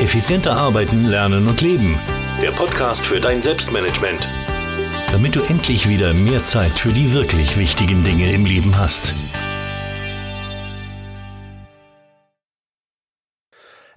Effizienter 0.00 0.56
arbeiten, 0.56 1.04
lernen 1.04 1.46
und 1.46 1.60
leben. 1.60 2.00
Der 2.40 2.52
Podcast 2.52 3.04
für 3.04 3.20
dein 3.20 3.42
Selbstmanagement. 3.42 4.30
Damit 5.12 5.36
du 5.36 5.42
endlich 5.42 5.90
wieder 5.90 6.14
mehr 6.14 6.42
Zeit 6.46 6.78
für 6.78 6.88
die 6.88 7.12
wirklich 7.12 7.58
wichtigen 7.58 8.02
Dinge 8.02 8.32
im 8.32 8.46
Leben 8.46 8.78
hast. 8.78 9.12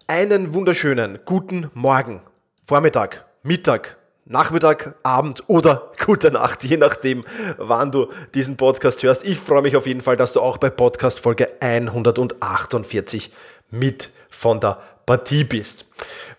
Einen 0.06 0.54
wunderschönen 0.54 1.20
guten 1.24 1.72
Morgen, 1.74 2.22
Vormittag, 2.66 3.26
Mittag, 3.42 3.96
Nachmittag, 4.26 4.96
Abend 5.04 5.46
oder 5.48 5.94
gute 6.06 6.32
Nacht, 6.32 6.66
je 6.66 6.76
nachdem, 6.76 7.24
wann 7.58 7.94
du 7.94 8.12
diesen 8.34 8.58
Podcast 8.58 9.04
hörst. 9.04 9.24
Ich 9.24 9.40
freue 9.40 9.62
mich 9.62 9.78
auf 9.78 9.88
jeden 9.88 10.02
Fall, 10.02 10.18
dass 10.18 10.34
du 10.34 10.42
auch 10.42 10.58
bei 10.58 10.70
Podcast 10.70 11.22
Folge 11.22 11.62
148 11.62 13.32
mit 13.72 14.12
von 14.30 14.60
der 14.60 14.82
Partie 15.06 15.44
bist. 15.44 15.86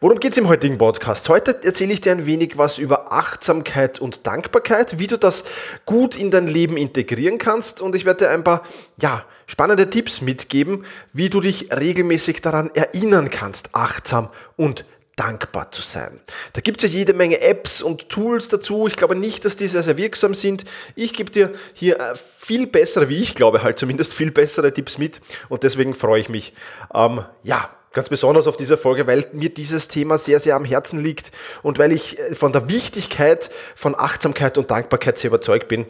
Worum 0.00 0.18
geht 0.18 0.32
es 0.32 0.38
im 0.38 0.48
heutigen 0.48 0.78
Podcast? 0.78 1.28
Heute 1.28 1.62
erzähle 1.62 1.92
ich 1.92 2.00
dir 2.00 2.12
ein 2.12 2.26
wenig 2.26 2.56
was 2.56 2.78
über 2.78 3.12
Achtsamkeit 3.12 4.00
und 4.00 4.26
Dankbarkeit, 4.26 4.98
wie 4.98 5.06
du 5.06 5.18
das 5.18 5.44
gut 5.84 6.16
in 6.16 6.30
dein 6.30 6.46
Leben 6.46 6.76
integrieren 6.76 7.38
kannst 7.38 7.82
und 7.82 7.94
ich 7.94 8.04
werde 8.04 8.24
dir 8.24 8.30
ein 8.30 8.44
paar 8.44 8.62
ja, 9.00 9.24
spannende 9.46 9.90
Tipps 9.90 10.20
mitgeben, 10.20 10.84
wie 11.12 11.30
du 11.30 11.40
dich 11.40 11.70
regelmäßig 11.72 12.40
daran 12.40 12.70
erinnern 12.74 13.30
kannst, 13.30 13.70
achtsam 13.72 14.30
und 14.56 14.84
dankbar 15.16 15.70
zu 15.70 15.82
sein. 15.82 16.20
Da 16.54 16.60
gibt 16.60 16.82
es 16.82 16.90
ja 16.90 16.98
jede 16.98 17.14
Menge 17.14 17.40
Apps 17.40 17.82
und 17.82 18.08
Tools 18.08 18.48
dazu. 18.48 18.88
Ich 18.88 18.96
glaube 18.96 19.14
nicht, 19.14 19.44
dass 19.44 19.56
die 19.56 19.68
sehr, 19.68 19.82
sehr 19.82 19.96
wirksam 19.96 20.34
sind. 20.34 20.64
Ich 20.96 21.12
gebe 21.12 21.30
dir 21.30 21.52
hier 21.72 22.00
äh, 22.00 22.14
viel 22.16 22.66
bessere, 22.66 23.08
wie 23.08 23.20
ich 23.20 23.34
glaube, 23.34 23.62
halt 23.62 23.78
zumindest 23.78 24.14
viel 24.14 24.30
bessere 24.30 24.72
Tipps 24.72 24.98
mit 24.98 25.20
und 25.48 25.62
deswegen 25.62 25.94
freue 25.94 26.20
ich 26.20 26.28
mich, 26.28 26.52
ähm, 26.92 27.24
ja, 27.42 27.70
ganz 27.94 28.08
besonders 28.08 28.46
auf 28.46 28.56
diese 28.56 28.76
Folge, 28.76 29.06
weil 29.06 29.26
mir 29.32 29.48
dieses 29.48 29.88
Thema 29.88 30.18
sehr, 30.18 30.40
sehr 30.40 30.56
am 30.56 30.64
Herzen 30.64 31.02
liegt 31.02 31.30
und 31.62 31.78
weil 31.78 31.92
ich 31.92 32.18
äh, 32.18 32.34
von 32.34 32.52
der 32.52 32.68
Wichtigkeit 32.68 33.50
von 33.74 33.94
Achtsamkeit 33.98 34.58
und 34.58 34.70
Dankbarkeit 34.70 35.18
sehr 35.18 35.28
überzeugt 35.28 35.68
bin. 35.68 35.86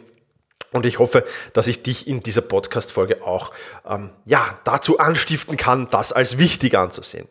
Und 0.71 0.85
ich 0.85 0.99
hoffe, 0.99 1.23
dass 1.53 1.67
ich 1.67 1.83
dich 1.83 2.07
in 2.07 2.19
dieser 2.19 2.41
Podcast-Folge 2.41 3.23
auch 3.23 3.51
ähm, 3.87 4.09
ja, 4.25 4.59
dazu 4.65 4.99
anstiften 4.99 5.57
kann, 5.57 5.87
das 5.89 6.11
als 6.11 6.37
wichtig 6.37 6.77
anzusehen. 6.77 7.27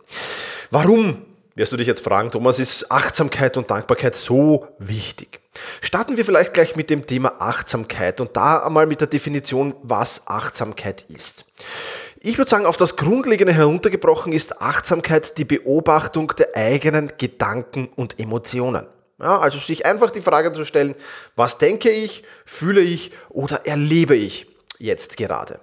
Warum 0.70 1.26
wirst 1.54 1.72
du 1.72 1.76
dich 1.76 1.86
jetzt 1.86 2.02
fragen, 2.02 2.30
Thomas, 2.30 2.58
ist 2.58 2.90
Achtsamkeit 2.90 3.56
und 3.56 3.70
Dankbarkeit 3.70 4.14
so 4.14 4.66
wichtig? 4.78 5.40
Starten 5.82 6.16
wir 6.16 6.24
vielleicht 6.24 6.54
gleich 6.54 6.74
mit 6.74 6.90
dem 6.90 7.06
Thema 7.06 7.34
Achtsamkeit 7.38 8.20
und 8.20 8.36
da 8.36 8.64
einmal 8.64 8.86
mit 8.86 9.00
der 9.00 9.08
Definition, 9.08 9.74
was 9.82 10.26
Achtsamkeit 10.26 11.04
ist. 11.08 11.44
Ich 12.26 12.38
würde 12.38 12.48
sagen, 12.48 12.64
auf 12.64 12.78
das 12.78 12.96
Grundlegende 12.96 13.52
heruntergebrochen 13.52 14.32
ist 14.32 14.62
Achtsamkeit 14.62 15.36
die 15.36 15.44
Beobachtung 15.44 16.32
der 16.38 16.56
eigenen 16.56 17.12
Gedanken 17.18 17.90
und 17.96 18.18
Emotionen. 18.18 18.86
Ja, 19.20 19.40
also 19.40 19.58
sich 19.58 19.84
einfach 19.84 20.10
die 20.10 20.22
Frage 20.22 20.50
zu 20.54 20.64
stellen, 20.64 20.94
was 21.36 21.58
denke 21.58 21.90
ich, 21.90 22.22
fühle 22.46 22.80
ich 22.80 23.12
oder 23.28 23.66
erlebe 23.66 24.16
ich 24.16 24.46
jetzt 24.78 25.18
gerade? 25.18 25.60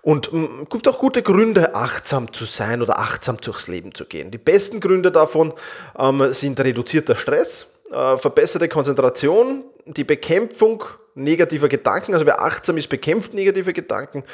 Und 0.00 0.28
es 0.28 0.32
mm, 0.32 0.64
gibt 0.70 0.88
auch 0.88 0.98
gute 0.98 1.22
Gründe, 1.22 1.74
achtsam 1.74 2.32
zu 2.32 2.46
sein 2.46 2.80
oder 2.80 2.98
achtsam 2.98 3.36
durchs 3.36 3.68
Leben 3.68 3.94
zu 3.94 4.06
gehen. 4.06 4.30
Die 4.30 4.38
besten 4.38 4.80
Gründe 4.80 5.12
davon 5.12 5.52
ähm, 5.98 6.32
sind 6.32 6.58
reduzierter 6.60 7.14
Stress, 7.14 7.74
äh, 7.92 8.16
verbesserte 8.16 8.70
Konzentration, 8.70 9.64
die 9.84 10.04
Bekämpfung 10.04 10.82
negativer 11.14 11.68
Gedanken. 11.68 12.14
Also 12.14 12.26
wer 12.26 12.42
achtsam 12.42 12.76
ist, 12.76 12.88
bekämpft 12.88 13.34
negative 13.34 13.72
Gedanken 13.72 14.24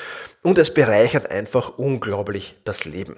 und 0.43 0.59
es 0.59 0.73
bereichert 0.73 1.31
einfach 1.31 1.79
unglaublich 1.79 2.57
das 2.65 2.85
Leben. 2.85 3.17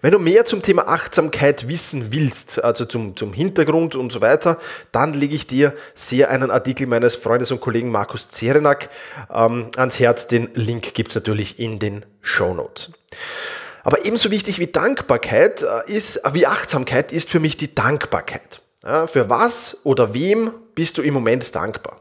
Wenn 0.00 0.12
du 0.12 0.18
mehr 0.18 0.44
zum 0.44 0.62
Thema 0.62 0.88
Achtsamkeit 0.88 1.68
wissen 1.68 2.12
willst, 2.12 2.62
also 2.62 2.84
zum, 2.84 3.16
zum 3.16 3.32
Hintergrund 3.32 3.94
und 3.94 4.12
so 4.12 4.20
weiter, 4.20 4.58
dann 4.90 5.14
lege 5.14 5.34
ich 5.34 5.46
dir 5.46 5.74
sehr 5.94 6.30
einen 6.30 6.50
Artikel 6.50 6.86
meines 6.86 7.14
Freundes 7.14 7.50
und 7.50 7.60
Kollegen 7.60 7.90
Markus 7.90 8.28
Zerenak 8.28 8.88
ähm, 9.32 9.70
ans 9.76 9.98
Herz. 9.98 10.26
Den 10.26 10.48
Link 10.54 10.94
gibt 10.94 11.10
es 11.10 11.14
natürlich 11.14 11.58
in 11.58 11.78
den 11.78 12.04
Show 12.20 12.54
Notes. 12.54 12.90
Aber 13.84 14.04
ebenso 14.04 14.30
wichtig 14.30 14.58
wie 14.58 14.68
Dankbarkeit 14.68 15.62
äh, 15.62 15.92
ist, 15.92 16.16
äh, 16.16 16.34
wie 16.34 16.46
Achtsamkeit 16.46 17.12
ist 17.12 17.30
für 17.30 17.40
mich 17.40 17.56
die 17.56 17.74
Dankbarkeit. 17.74 18.62
Ja, 18.84 19.06
für 19.06 19.28
was 19.28 19.78
oder 19.84 20.12
wem 20.14 20.52
bist 20.74 20.98
du 20.98 21.02
im 21.02 21.14
Moment 21.14 21.54
dankbar? 21.54 22.00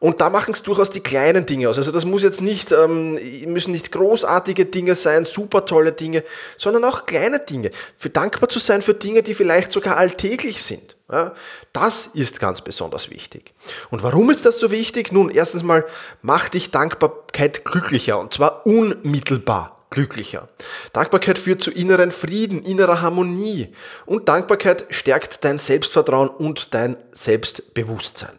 Und 0.00 0.22
da 0.22 0.30
machen 0.30 0.54
es 0.54 0.62
durchaus 0.62 0.90
die 0.90 1.02
kleinen 1.02 1.44
Dinge 1.44 1.68
aus. 1.68 1.76
Also 1.76 1.92
das 1.92 2.06
muss 2.06 2.22
jetzt 2.22 2.40
nicht, 2.40 2.72
ähm, 2.72 3.18
müssen 3.52 3.70
nicht 3.70 3.92
großartige 3.92 4.64
Dinge 4.64 4.94
sein, 4.94 5.26
super 5.26 5.66
tolle 5.66 5.92
Dinge, 5.92 6.24
sondern 6.56 6.84
auch 6.84 7.04
kleine 7.04 7.38
Dinge. 7.38 7.70
Für 7.98 8.08
dankbar 8.08 8.48
zu 8.48 8.58
sein 8.58 8.80
für 8.80 8.94
Dinge, 8.94 9.22
die 9.22 9.34
vielleicht 9.34 9.70
sogar 9.70 9.98
alltäglich 9.98 10.64
sind. 10.64 10.96
Ja, 11.12 11.34
das 11.74 12.06
ist 12.06 12.40
ganz 12.40 12.62
besonders 12.62 13.10
wichtig. 13.10 13.52
Und 13.90 14.02
warum 14.02 14.30
ist 14.30 14.46
das 14.46 14.58
so 14.58 14.70
wichtig? 14.70 15.12
Nun, 15.12 15.28
erstens 15.28 15.62
mal 15.62 15.84
macht 16.22 16.54
dich 16.54 16.70
Dankbarkeit 16.70 17.64
glücklicher 17.64 18.18
und 18.18 18.32
zwar 18.32 18.64
unmittelbar 18.64 19.84
glücklicher. 19.90 20.48
Dankbarkeit 20.92 21.38
führt 21.38 21.62
zu 21.62 21.70
inneren 21.70 22.12
Frieden, 22.12 22.62
innerer 22.62 23.02
Harmonie 23.02 23.74
und 24.06 24.28
Dankbarkeit 24.28 24.86
stärkt 24.88 25.44
dein 25.44 25.58
Selbstvertrauen 25.58 26.28
und 26.28 26.74
dein 26.74 26.96
Selbstbewusstsein. 27.12 28.38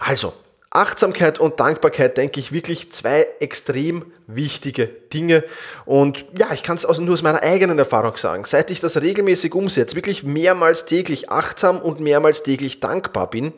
Also, 0.00 0.32
Achtsamkeit 0.70 1.38
und 1.38 1.60
Dankbarkeit, 1.60 2.16
denke 2.16 2.40
ich, 2.40 2.52
wirklich 2.52 2.92
zwei 2.92 3.26
extrem 3.40 4.12
wichtige 4.26 4.86
Dinge. 4.86 5.44
Und 5.86 6.26
ja, 6.38 6.52
ich 6.52 6.62
kann 6.62 6.76
es 6.76 6.98
nur 6.98 7.14
aus 7.14 7.22
meiner 7.22 7.42
eigenen 7.42 7.78
Erfahrung 7.78 8.16
sagen. 8.18 8.44
Seit 8.44 8.70
ich 8.70 8.80
das 8.80 9.00
regelmäßig 9.00 9.54
umsetze, 9.54 9.96
wirklich 9.96 10.24
mehrmals 10.24 10.84
täglich 10.84 11.30
achtsam 11.30 11.80
und 11.80 12.00
mehrmals 12.00 12.42
täglich 12.42 12.80
dankbar 12.80 13.30
bin, 13.30 13.54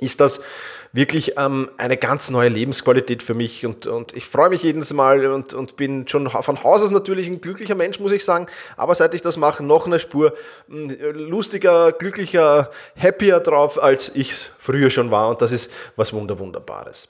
ist 0.00 0.20
das 0.20 0.40
wirklich 0.92 1.38
ähm, 1.38 1.70
eine 1.76 1.96
ganz 1.96 2.30
neue 2.30 2.48
Lebensqualität 2.48 3.22
für 3.22 3.34
mich 3.34 3.64
und, 3.64 3.86
und 3.86 4.16
ich 4.16 4.26
freue 4.26 4.50
mich 4.50 4.62
jedes 4.62 4.92
Mal 4.92 5.26
und, 5.26 5.54
und 5.54 5.76
bin 5.76 6.08
schon 6.08 6.28
von 6.28 6.64
Haus 6.64 6.82
aus 6.82 6.90
natürlich 6.90 7.28
ein 7.28 7.40
glücklicher 7.40 7.76
Mensch, 7.76 8.00
muss 8.00 8.12
ich 8.12 8.24
sagen, 8.24 8.46
aber 8.76 8.94
seit 8.94 9.14
ich 9.14 9.22
das 9.22 9.36
mache, 9.36 9.62
noch 9.62 9.86
eine 9.86 10.00
Spur 10.00 10.34
hm, 10.68 10.96
lustiger, 11.12 11.92
glücklicher, 11.92 12.70
happier 13.00 13.40
drauf, 13.40 13.80
als 13.80 14.14
ich 14.14 14.32
es 14.32 14.50
früher 14.58 14.90
schon 14.90 15.10
war 15.10 15.28
und 15.28 15.40
das 15.42 15.52
ist 15.52 15.72
was 15.96 16.12
Wunderwunderbares. 16.12 17.08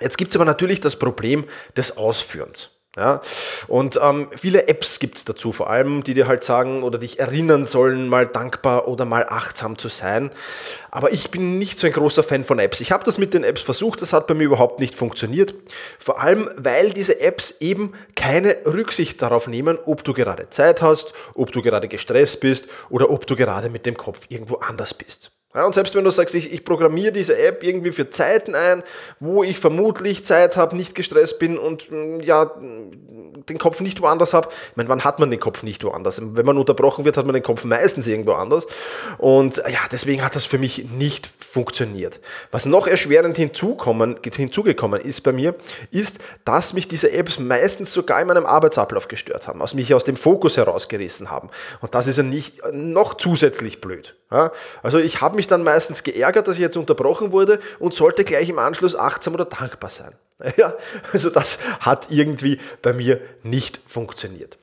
Jetzt 0.00 0.18
gibt 0.18 0.30
es 0.30 0.36
aber 0.36 0.44
natürlich 0.44 0.80
das 0.80 0.98
Problem 0.98 1.44
des 1.76 1.96
Ausführens. 1.96 2.75
Ja? 2.96 3.20
Und 3.68 4.00
ähm, 4.02 4.28
viele 4.34 4.68
Apps 4.68 4.98
gibt 4.98 5.18
es 5.18 5.24
dazu, 5.26 5.52
vor 5.52 5.68
allem, 5.68 6.02
die 6.02 6.14
dir 6.14 6.26
halt 6.26 6.44
sagen 6.44 6.82
oder 6.82 6.98
dich 6.98 7.18
erinnern 7.18 7.66
sollen, 7.66 8.08
mal 8.08 8.26
dankbar 8.26 8.88
oder 8.88 9.04
mal 9.04 9.26
achtsam 9.28 9.76
zu 9.76 9.88
sein. 9.88 10.30
Aber 10.90 11.12
ich 11.12 11.30
bin 11.30 11.58
nicht 11.58 11.78
so 11.78 11.86
ein 11.86 11.92
großer 11.92 12.22
Fan 12.22 12.42
von 12.42 12.58
Apps. 12.58 12.80
Ich 12.80 12.92
habe 12.92 13.04
das 13.04 13.18
mit 13.18 13.34
den 13.34 13.44
Apps 13.44 13.60
versucht, 13.60 14.00
das 14.00 14.14
hat 14.14 14.26
bei 14.26 14.34
mir 14.34 14.44
überhaupt 14.44 14.80
nicht 14.80 14.94
funktioniert. 14.94 15.54
Vor 15.98 16.22
allem, 16.22 16.48
weil 16.56 16.90
diese 16.92 17.20
Apps 17.20 17.56
eben 17.60 17.92
keine 18.14 18.56
Rücksicht 18.64 19.20
darauf 19.20 19.46
nehmen, 19.46 19.78
ob 19.84 20.02
du 20.02 20.14
gerade 20.14 20.48
Zeit 20.48 20.80
hast, 20.80 21.12
ob 21.34 21.52
du 21.52 21.60
gerade 21.60 21.88
gestresst 21.88 22.40
bist 22.40 22.68
oder 22.88 23.10
ob 23.10 23.26
du 23.26 23.36
gerade 23.36 23.68
mit 23.68 23.84
dem 23.84 23.98
Kopf 23.98 24.26
irgendwo 24.30 24.56
anders 24.56 24.94
bist. 24.94 25.32
Ja, 25.56 25.64
und 25.64 25.74
selbst 25.74 25.94
wenn 25.94 26.04
du 26.04 26.10
sagst, 26.10 26.34
ich, 26.34 26.52
ich 26.52 26.66
programmiere 26.66 27.12
diese 27.12 27.38
App 27.38 27.64
irgendwie 27.64 27.90
für 27.90 28.10
Zeiten 28.10 28.54
ein, 28.54 28.82
wo 29.20 29.42
ich 29.42 29.58
vermutlich 29.58 30.22
Zeit 30.22 30.54
habe, 30.58 30.76
nicht 30.76 30.94
gestresst 30.94 31.38
bin 31.38 31.56
und 31.56 31.90
mm, 31.90 32.20
ja, 32.20 32.52
den 33.48 33.58
Kopf 33.58 33.80
nicht 33.80 34.02
woanders 34.02 34.34
habe. 34.34 34.48
Ich 34.70 34.76
meine, 34.76 34.90
wann 34.90 35.04
hat 35.04 35.18
man 35.18 35.30
den 35.30 35.40
Kopf 35.40 35.62
nicht 35.62 35.82
woanders? 35.82 36.20
Wenn 36.22 36.44
man 36.44 36.58
unterbrochen 36.58 37.06
wird, 37.06 37.16
hat 37.16 37.24
man 37.24 37.32
den 37.32 37.42
Kopf 37.42 37.64
meistens 37.64 38.06
irgendwo 38.06 38.32
anders. 38.32 38.66
Und 39.16 39.56
ja, 39.56 39.80
deswegen 39.90 40.22
hat 40.22 40.36
das 40.36 40.44
für 40.44 40.58
mich 40.58 40.90
nicht 40.90 41.30
funktioniert. 41.38 42.20
Was 42.50 42.66
noch 42.66 42.86
erschwerend 42.86 43.36
hinzukommen, 43.36 44.16
hinzugekommen 44.22 45.00
ist 45.00 45.22
bei 45.22 45.32
mir, 45.32 45.54
ist, 45.90 46.18
dass 46.44 46.74
mich 46.74 46.86
diese 46.88 47.12
Apps 47.12 47.38
meistens 47.38 47.92
sogar 47.92 48.20
in 48.20 48.26
meinem 48.26 48.44
Arbeitsablauf 48.44 49.08
gestört 49.08 49.48
haben, 49.48 49.62
aus 49.62 49.72
mich 49.72 49.94
aus 49.94 50.04
dem 50.04 50.16
Fokus 50.16 50.58
herausgerissen 50.58 51.30
haben. 51.30 51.48
Und 51.80 51.94
das 51.94 52.06
ist 52.08 52.18
ja 52.18 52.22
nicht 52.22 52.60
noch 52.72 53.14
zusätzlich 53.14 53.80
blöd. 53.80 54.14
Ja? 54.30 54.50
Also 54.82 54.98
ich 54.98 55.20
habe 55.20 55.36
mich 55.36 55.45
mich 55.46 55.48
dann 55.48 55.62
meistens 55.62 56.02
geärgert, 56.02 56.48
dass 56.48 56.56
ich 56.56 56.60
jetzt 56.60 56.76
unterbrochen 56.76 57.32
wurde 57.32 57.60
und 57.78 57.94
sollte 57.94 58.24
gleich 58.24 58.48
im 58.48 58.58
Anschluss 58.58 58.96
achtsam 58.96 59.34
oder 59.34 59.44
dankbar 59.44 59.90
sein. 59.90 60.14
Ja, 60.58 60.74
also 61.12 61.30
das 61.30 61.58
hat 61.80 62.08
irgendwie 62.10 62.58
bei 62.82 62.92
mir 62.92 63.20
nicht 63.42 63.80
funktioniert. 63.86 64.58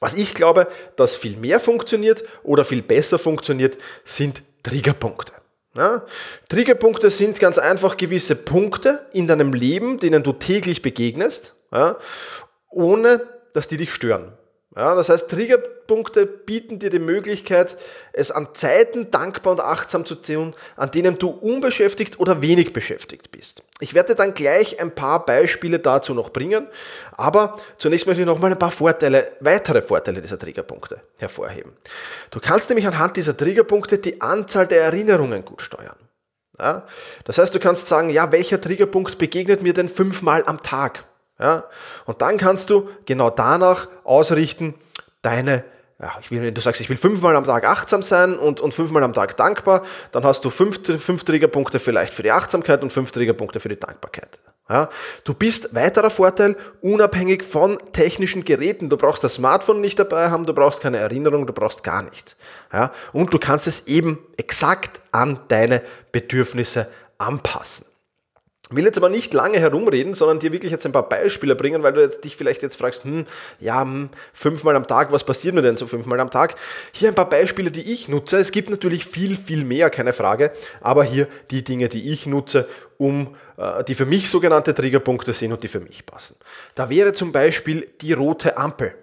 Was 0.00 0.12
ich 0.12 0.34
glaube, 0.34 0.66
dass 0.96 1.16
viel 1.16 1.36
mehr 1.38 1.60
funktioniert 1.60 2.22
oder 2.42 2.62
viel 2.64 2.82
besser 2.82 3.18
funktioniert, 3.18 3.78
sind 4.04 4.42
Triggerpunkte. 4.62 5.32
Ja? 5.74 6.02
Triggerpunkte 6.50 7.10
sind 7.10 7.40
ganz 7.40 7.56
einfach 7.56 7.96
gewisse 7.96 8.36
Punkte 8.36 9.06
in 9.14 9.26
deinem 9.26 9.54
Leben, 9.54 9.98
denen 9.98 10.22
du 10.22 10.34
täglich 10.34 10.82
begegnest, 10.82 11.54
ja? 11.72 11.96
ohne 12.68 13.26
dass 13.54 13.68
die 13.68 13.78
dich 13.78 13.94
stören. 13.94 14.34
Ja, 14.74 14.94
das 14.94 15.10
heißt, 15.10 15.30
Triggerpunkte 15.30 16.24
bieten 16.24 16.78
dir 16.78 16.88
die 16.88 16.98
Möglichkeit, 16.98 17.76
es 18.14 18.30
an 18.30 18.48
Zeiten 18.54 19.10
dankbar 19.10 19.52
und 19.52 19.60
achtsam 19.60 20.06
zu 20.06 20.14
tun, 20.14 20.54
an 20.76 20.90
denen 20.90 21.18
du 21.18 21.28
unbeschäftigt 21.28 22.18
oder 22.18 22.40
wenig 22.40 22.72
beschäftigt 22.72 23.30
bist. 23.30 23.62
Ich 23.80 23.92
werde 23.92 24.14
dann 24.14 24.32
gleich 24.32 24.80
ein 24.80 24.94
paar 24.94 25.26
Beispiele 25.26 25.78
dazu 25.78 26.14
noch 26.14 26.30
bringen, 26.30 26.68
aber 27.12 27.58
zunächst 27.76 28.06
möchte 28.06 28.22
ich 28.22 28.26
noch 28.26 28.38
mal 28.38 28.50
ein 28.50 28.58
paar 28.58 28.70
Vorteile, 28.70 29.32
weitere 29.40 29.82
Vorteile 29.82 30.22
dieser 30.22 30.38
Triggerpunkte 30.38 31.02
hervorheben. 31.18 31.72
Du 32.30 32.40
kannst 32.40 32.70
nämlich 32.70 32.86
anhand 32.86 33.18
dieser 33.18 33.36
Triggerpunkte 33.36 33.98
die 33.98 34.22
Anzahl 34.22 34.66
der 34.66 34.84
Erinnerungen 34.84 35.44
gut 35.44 35.60
steuern. 35.60 35.96
Ja, 36.58 36.86
das 37.24 37.36
heißt, 37.36 37.54
du 37.54 37.60
kannst 37.60 37.88
sagen, 37.88 38.08
ja, 38.08 38.32
welcher 38.32 38.60
Triggerpunkt 38.60 39.18
begegnet 39.18 39.62
mir 39.62 39.74
denn 39.74 39.88
fünfmal 39.88 40.44
am 40.46 40.62
Tag? 40.62 41.04
Ja? 41.42 41.64
Und 42.06 42.22
dann 42.22 42.36
kannst 42.36 42.70
du 42.70 42.88
genau 43.04 43.28
danach 43.28 43.88
ausrichten, 44.04 44.74
deine, 45.22 45.64
ja, 46.00 46.12
ich 46.20 46.30
will, 46.30 46.40
wenn 46.40 46.54
du 46.54 46.60
sagst, 46.60 46.80
ich 46.80 46.88
will 46.88 46.96
fünfmal 46.96 47.34
am 47.34 47.44
Tag 47.44 47.66
achtsam 47.66 48.02
sein 48.02 48.38
und, 48.38 48.60
und 48.60 48.72
fünfmal 48.72 49.02
am 49.02 49.12
Tag 49.12 49.36
dankbar, 49.36 49.82
dann 50.12 50.24
hast 50.24 50.44
du 50.44 50.50
fünf, 50.50 50.80
fünf 51.02 51.24
Triggerpunkte 51.24 51.80
vielleicht 51.80 52.14
für 52.14 52.22
die 52.22 52.30
Achtsamkeit 52.30 52.82
und 52.82 52.92
fünf 52.92 53.10
Triggerpunkte 53.10 53.58
für 53.58 53.68
die 53.68 53.78
Dankbarkeit. 53.78 54.38
Ja, 54.70 54.88
du 55.24 55.34
bist 55.34 55.74
weiterer 55.74 56.08
Vorteil 56.08 56.56
unabhängig 56.80 57.42
von 57.42 57.78
technischen 57.92 58.44
Geräten. 58.44 58.88
Du 58.88 58.96
brauchst 58.96 59.24
das 59.24 59.34
Smartphone 59.34 59.80
nicht 59.80 59.98
dabei 59.98 60.30
haben, 60.30 60.46
du 60.46 60.54
brauchst 60.54 60.80
keine 60.80 60.98
Erinnerung, 60.98 61.46
du 61.46 61.52
brauchst 61.52 61.82
gar 61.82 62.02
nichts. 62.02 62.36
Ja, 62.72 62.92
und 63.12 63.34
du 63.34 63.38
kannst 63.38 63.66
es 63.66 63.88
eben 63.88 64.20
exakt 64.36 65.00
an 65.10 65.40
deine 65.48 65.82
Bedürfnisse 66.12 66.88
anpassen. 67.18 67.86
Ich 68.72 68.76
will 68.76 68.86
jetzt 68.86 68.96
aber 68.96 69.10
nicht 69.10 69.34
lange 69.34 69.58
herumreden, 69.58 70.14
sondern 70.14 70.38
dir 70.38 70.50
wirklich 70.50 70.72
jetzt 70.72 70.86
ein 70.86 70.92
paar 70.92 71.06
Beispiele 71.06 71.54
bringen, 71.54 71.82
weil 71.82 71.92
du 71.92 72.00
jetzt 72.00 72.24
dich 72.24 72.36
vielleicht 72.36 72.62
jetzt 72.62 72.76
fragst, 72.76 73.04
hm, 73.04 73.26
ja, 73.60 73.82
hm, 73.82 74.08
fünfmal 74.32 74.74
am 74.76 74.86
Tag, 74.86 75.12
was 75.12 75.24
passiert 75.24 75.54
mir 75.54 75.60
denn 75.60 75.76
so 75.76 75.86
fünfmal 75.86 76.18
am 76.20 76.30
Tag? 76.30 76.54
Hier 76.90 77.08
ein 77.08 77.14
paar 77.14 77.28
Beispiele, 77.28 77.70
die 77.70 77.92
ich 77.92 78.08
nutze. 78.08 78.38
Es 78.38 78.50
gibt 78.50 78.70
natürlich 78.70 79.04
viel, 79.04 79.36
viel 79.36 79.66
mehr, 79.66 79.90
keine 79.90 80.14
Frage, 80.14 80.52
aber 80.80 81.04
hier 81.04 81.28
die 81.50 81.62
Dinge, 81.62 81.90
die 81.90 82.10
ich 82.10 82.24
nutze, 82.26 82.66
um 82.96 83.36
äh, 83.58 83.84
die 83.84 83.94
für 83.94 84.06
mich 84.06 84.30
sogenannte 84.30 84.72
Triggerpunkte 84.72 85.34
sind 85.34 85.52
und 85.52 85.62
die 85.62 85.68
für 85.68 85.80
mich 85.80 86.06
passen. 86.06 86.36
Da 86.74 86.88
wäre 86.88 87.12
zum 87.12 87.30
Beispiel 87.30 87.90
die 88.00 88.14
rote 88.14 88.56
Ampel. 88.56 88.94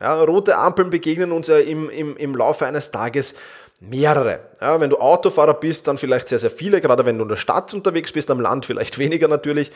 Ja, 0.00 0.22
rote 0.22 0.56
Ampeln 0.56 0.90
begegnen 0.90 1.32
uns 1.32 1.48
ja 1.48 1.58
im, 1.58 1.90
im, 1.90 2.16
im 2.16 2.36
Laufe 2.36 2.66
eines 2.66 2.92
Tages 2.92 3.34
mehrere. 3.80 4.40
Ja, 4.60 4.80
wenn 4.80 4.90
du 4.90 4.98
Autofahrer 4.98 5.54
bist, 5.54 5.86
dann 5.86 5.98
vielleicht 5.98 6.28
sehr, 6.28 6.38
sehr 6.38 6.50
viele, 6.50 6.80
gerade 6.80 7.06
wenn 7.06 7.16
du 7.16 7.22
in 7.22 7.28
der 7.28 7.36
Stadt 7.36 7.72
unterwegs 7.74 8.12
bist, 8.12 8.30
am 8.30 8.40
Land 8.40 8.66
vielleicht 8.66 8.98
weniger 8.98 9.28
natürlich. 9.28 9.70